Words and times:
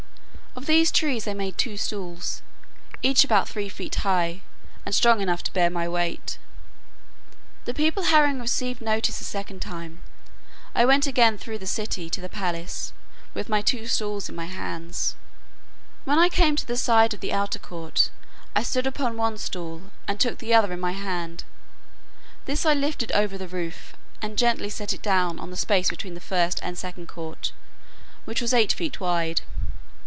Of 0.53 0.65
these 0.65 0.91
trees 0.91 1.29
I 1.29 1.33
made 1.33 1.57
two 1.57 1.77
stools, 1.77 2.41
each 3.01 3.23
about 3.23 3.47
three 3.47 3.69
feet 3.69 3.95
high, 3.95 4.41
and 4.85 4.93
strong 4.93 5.21
enough 5.21 5.41
to 5.43 5.53
bear 5.53 5.69
my 5.69 5.87
weight. 5.87 6.37
The 7.63 7.73
people 7.73 8.03
having 8.03 8.39
received 8.41 8.81
notice 8.81 9.21
a 9.21 9.23
second 9.23 9.61
time, 9.61 10.03
I 10.75 10.83
went 10.83 11.07
again 11.07 11.37
through 11.37 11.59
the 11.59 11.65
city 11.65 12.09
to 12.09 12.19
the 12.19 12.27
palace 12.29 12.91
with 13.33 13.47
my 13.47 13.61
two 13.61 13.87
stools 13.87 14.27
in 14.27 14.35
my 14.35 14.43
hands. 14.45 15.15
When 16.03 16.19
I 16.19 16.27
came 16.27 16.57
to 16.57 16.65
the 16.65 16.75
side 16.77 17.13
of 17.13 17.21
the 17.21 17.31
outer 17.33 17.57
court, 17.59 18.09
I 18.53 18.61
stood 18.61 18.85
upon 18.85 19.15
one 19.15 19.37
stool, 19.37 19.83
and 20.05 20.19
took 20.19 20.39
the 20.39 20.53
other 20.53 20.73
in 20.73 20.81
my 20.81 20.91
hand; 20.91 21.45
this 22.43 22.65
I 22.65 22.73
lifted 22.73 23.13
over 23.13 23.37
the 23.37 23.47
roof, 23.47 23.93
and 24.21 24.37
gently 24.37 24.69
set 24.69 24.91
it 24.91 25.01
down 25.01 25.39
on 25.39 25.49
the 25.49 25.55
space 25.57 25.89
between 25.89 26.13
the 26.13 26.19
first 26.19 26.59
and 26.61 26.77
second 26.77 27.07
court, 27.07 27.53
which 28.25 28.41
was 28.41 28.53
eight 28.53 28.73
feet 28.73 28.99
wide. 28.99 29.41